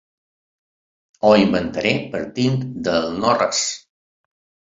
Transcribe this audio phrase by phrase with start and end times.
[1.27, 2.57] Ho inventaré partint
[2.87, 3.61] del no-res.